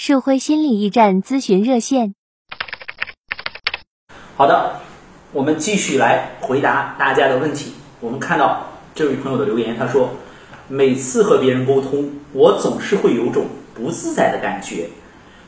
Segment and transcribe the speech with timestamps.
[0.00, 2.14] 社会心理驿站咨询热线。
[4.36, 4.80] 好的，
[5.32, 7.72] 我们继续来回答大家的问题。
[7.98, 8.64] 我们看到
[8.94, 10.10] 这位朋友的留言，他说
[10.70, 14.88] ：“每次和别人沟通，我总是会有种不自在的感觉，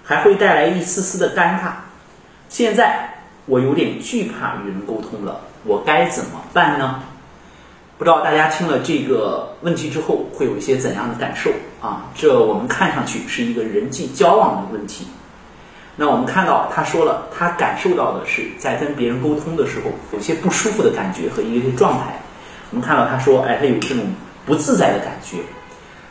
[0.02, 1.74] 还会带来一丝丝的尴尬。
[2.48, 3.08] 现在
[3.46, 7.04] 我有点惧怕与人沟通了，我该怎么办呢？”
[8.00, 11.50] 不知道大家听了这个问题之后会有一些怎样的感受
[11.82, 12.06] 啊？
[12.14, 15.06] 这我们看上去是一个人际交往的问题。
[15.96, 22.18] 那我们看到他说了，他感受到的是在跟别人沟通的时候有些不舒服的感觉和一些状态。
[22.70, 24.02] 我们看到他说，哎，他有这种
[24.46, 25.36] 不自在的感觉。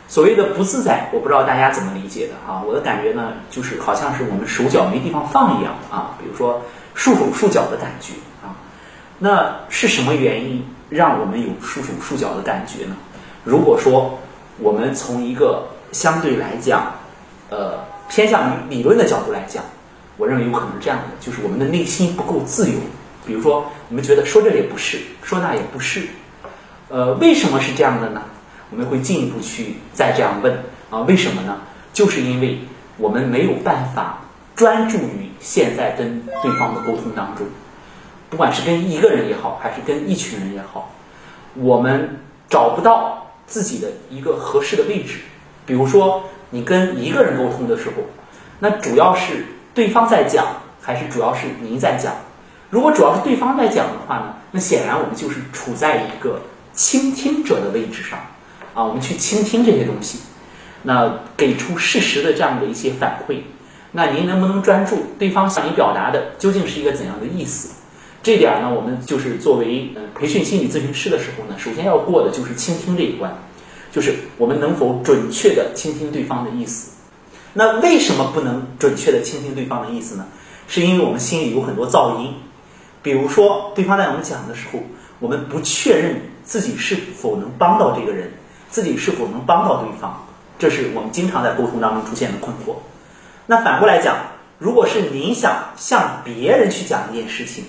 [0.06, 2.62] 所谓的不自在，我不知道大家怎么理解的啊？
[2.64, 6.62] 我的感觉呢，就是好像是我们手脚没地方放一样啊，比如说
[6.94, 8.12] 束手束脚的感觉
[8.44, 8.54] 啊。
[9.18, 10.64] 那是什么原因？
[10.90, 12.96] 让我们有束手束脚的感觉呢？
[13.44, 14.18] 如果说
[14.58, 16.92] 我们从一个相对来讲，
[17.48, 19.64] 呃，偏向于理论的角度来讲，
[20.18, 22.74] 我认为有可能这样的，就是我们的内心不够自由。
[23.24, 26.08] 比如说，我们觉得说这也不是，说那也不是，
[26.88, 28.22] 呃，为什么是这样的呢？
[28.70, 30.58] 我们会进一步去再这样问
[30.90, 31.56] 啊，为什么呢？
[31.92, 32.58] 就是因为
[32.96, 34.20] 我们没有办法
[34.54, 37.46] 专注于现在跟对方的沟通当中。
[38.30, 40.94] 不管是跟一个人也好，还是跟一群人也好，
[41.56, 45.18] 我们找不到自己的一个合适的位置。
[45.66, 48.04] 比如说，你跟一个人沟通的时候，
[48.60, 50.46] 那主要是对方在讲，
[50.80, 52.14] 还是主要是您在讲？
[52.70, 56.40] 如果主要是对方在讲的话呢，那显然我们就是处在一个
[56.72, 58.18] 倾听者的位置上
[58.74, 60.20] 啊，我们去倾听这些东西，
[60.84, 63.38] 那给出事实的这样的一些反馈。
[63.90, 67.79] 那您能不能专注对方向你表达的究竟是一个怎样的意思？
[68.22, 73.34] 这点呢，我们就是作为呃培训心理咨询师的时候呢，首先要过的就是倾听这一关，
[73.90, 76.92] 就是我们能否准确的倾听对方的意思。
[77.54, 80.26] 那为什么不能准确的倾听对方的意思呢？
[80.68, 82.34] 是因为我们心里有很多噪音，
[83.02, 84.78] 比如说对方在我们讲的时候，
[85.18, 88.30] 我们不确认自己是否能帮到这个人，
[88.68, 90.26] 自己是否能帮到对方，
[90.58, 92.76] 这是我们经常在沟通当中出现的困惑。
[93.46, 94.16] 那反过来讲，
[94.58, 97.64] 如果是您想向别人去讲一件事情，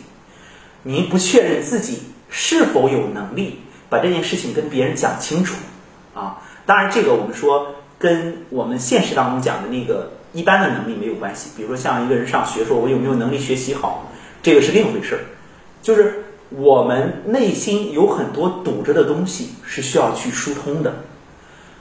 [0.84, 3.60] 您不确认自己是否有能力
[3.90, 5.56] 把这件事情跟别人讲清楚
[6.14, 6.38] 啊？
[6.66, 11.50] 当然，这个我们说跟我们现实当中讲的那个一般的能力没有关系。
[11.56, 14.12] 比如说，像一个人上学，说我有没有能力学习好，
[14.42, 15.22] 这个是另一回事儿。
[15.82, 20.94] 就是我们内心有很多堵着的东西是需要去疏通的。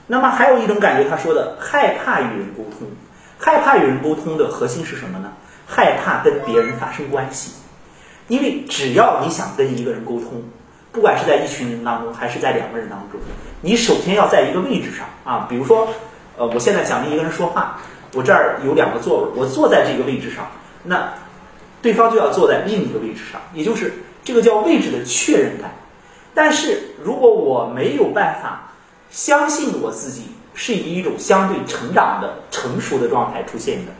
[0.07, 2.87] 那么还有一种感觉，他说的害怕与人沟通，
[3.37, 5.31] 害怕与人沟通的核心是什么呢？
[5.65, 7.53] 害怕跟别人发生关系。
[8.31, 10.41] 因为只要你想跟一个人沟通，
[10.93, 13.19] 不管是在一群人当中，还是在两个人当中，
[13.59, 15.45] 你首先要在一个位置上啊。
[15.49, 15.85] 比如说，
[16.37, 17.81] 呃，我现在想跟一个人说话，
[18.13, 20.47] 我这儿有两个座位，我坐在这个位置上，
[20.85, 21.11] 那
[21.81, 23.93] 对方就要坐在另一个位置上，也就是
[24.23, 25.69] 这个叫位置的确认感。
[26.33, 28.71] 但是如果我没有办法
[29.09, 33.91] 相信我自己是以一种相对成长的成熟的状态出现的，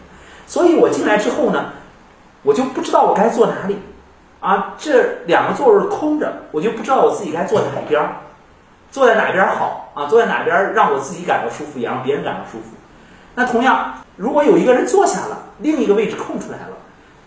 [0.48, 1.74] 所以我进来之后呢，
[2.44, 3.76] 我就不知道我该坐哪里。
[4.42, 8.10] 啊，这两个座位空着，我就不知道我自己该坐在哪边儿，
[8.90, 10.08] 坐在哪边好啊？
[10.08, 12.66] 坐在哪边让我自己感到舒服，也让别人感到舒服。
[13.36, 16.78] 那同样，如果有一个人坐下了，另一个位置空出来了，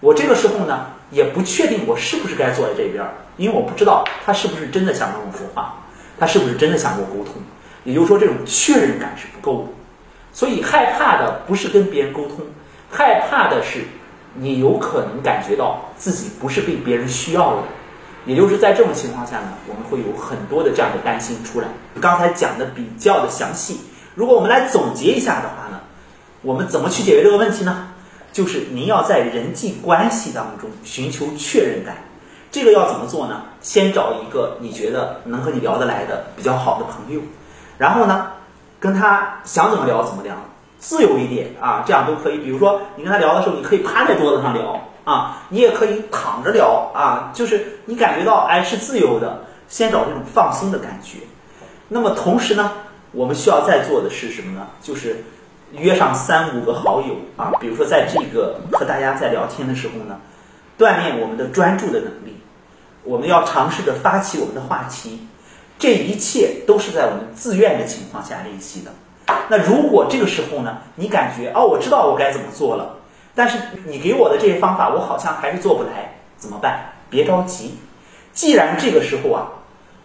[0.01, 3.05] 我这个时候呢，也不确定我是不是该坐在这边，
[3.37, 5.77] 因为我不知道他是不是真的想跟我说话，
[6.19, 7.35] 他是不是真的想跟我沟通。
[7.85, 9.69] 也就是说，这种确认感是不够的。
[10.33, 12.39] 所以害怕的不是跟别人沟通，
[12.91, 13.85] 害怕的是。
[14.37, 17.63] 你有可能感觉到自己不是被别人需要的，
[18.27, 21.69] 也就是在这种情况下呢，我们会有很多的这样的担心出来。
[22.01, 23.81] 刚才讲的比较的详细，
[24.15, 25.81] 如果我们来总结一下的话呢，
[26.43, 27.89] 我们怎么去解决这个问题呢？
[28.33, 31.97] 就是您要在人际关系当中寻求确认感，
[32.51, 33.43] 这个要怎么做呢？
[33.61, 37.21] 先找一个你觉得能和你聊得来的比较好的朋友，
[37.79, 38.27] 然后呢，
[38.81, 40.35] 跟他想怎么聊怎么聊。
[40.77, 42.37] 自由一点啊，这样都可以。
[42.37, 51.19] 比如说，你跟他聊的时候，你可以趴在桌子上聊啊，你也可以躺着聊啊，就是你感觉到哎是自由的，先找这种放松的感觉。
[51.89, 52.73] 那么同时呢，
[53.13, 54.67] 我们需要再做的是什么呢？
[54.83, 55.23] 就是
[55.73, 60.19] 约上三五个好友啊，比如说在这个和大家在聊天的时候呢，
[60.79, 62.37] 锻炼我们的专注的能力。
[63.03, 65.27] 我们要尝试着发起我们的话题，
[65.79, 68.91] 这一切都是在我们自愿的情况下练习的。
[69.49, 72.97] 那如果这个时候呢，你感觉哦，我知道我该怎么做了，
[73.35, 76.93] 但是你给我的这些方法，我好像还是做不来，怎么办？
[77.11, 77.75] 别着急，
[78.33, 79.49] 既然这个时候啊，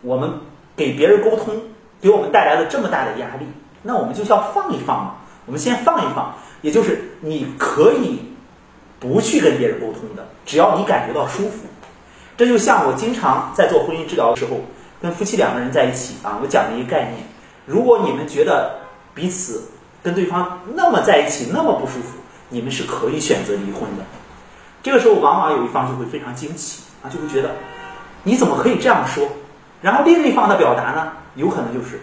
[0.01, 0.31] 我们
[0.75, 1.55] 给别人沟通
[2.01, 3.45] 给我们带来了这么大的压力，
[3.83, 5.15] 那我们就要放一放嘛，
[5.45, 8.33] 我们先放一放，也就是你可以
[8.99, 11.65] 不去跟别人沟通的，只要你感觉到舒服。
[12.37, 14.61] 这就像我经常在做婚姻治疗的时候，
[15.01, 17.15] 跟夫妻两个人在一起啊，我讲的一个概念：
[17.65, 18.79] 如果你们觉得
[19.13, 19.63] 彼此
[20.03, 22.19] 跟对方那么在一起那么不舒服，
[22.50, 24.04] 你们是可以选择离婚的。
[24.84, 27.56] 这个时候，往往有一方就会非常惊奇啊，就会觉得
[28.24, 29.28] 你怎么可以这样说？
[29.81, 32.01] 然后另一方的表达呢，有可能就是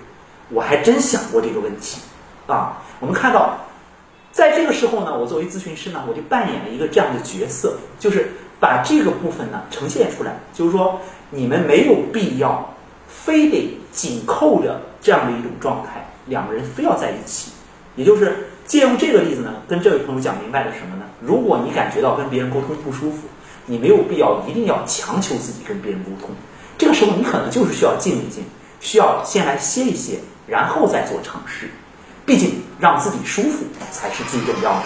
[0.51, 2.01] 我还真想过这个问题
[2.47, 2.83] 啊。
[3.01, 3.59] 我们看到，
[4.33, 11.01] 在这个时候呢，我作为咨询师呢，我就扮演了一个这样的角色，就是把这个部分呢呈现出来，就是说
[11.31, 12.75] 你们没有必要
[13.09, 17.53] 非得紧扣着这样的一种状态，两个人非要在一起，
[17.95, 21.05] 也就是借用这个例子呢，跟这位朋友讲明白了什么呢？
[21.21, 23.29] 如果你感觉到跟别人沟通不舒服，
[23.65, 26.31] 你没有必要一定要强求自己跟别人沟通。
[26.77, 28.45] 这个时候你可能就是需要静一静，
[28.81, 31.71] 需要先来歇一歇，然后再做尝试。
[32.27, 34.83] 毕竟让自己舒服才是最重要的。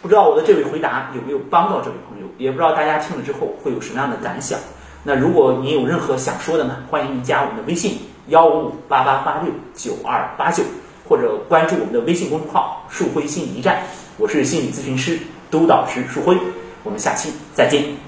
[0.00, 2.26] 不知道我的这位回答有没有帮到这位朋友？
[2.38, 4.58] 也不知道大家听了之后会有什么样的感想。
[5.04, 7.98] 那如果您有任何想说的呢，欢迎您加我们的微信
[8.28, 10.62] 幺五五八八八六九二八九，
[11.08, 13.82] 或者关注我们的微信公众号“树辉心理驿站”。
[14.18, 15.18] 我是心理咨询师
[15.50, 16.36] 督导师树辉，
[16.82, 18.07] 我们下期再见。